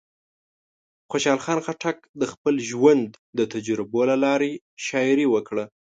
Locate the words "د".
2.21-2.23, 3.37-3.39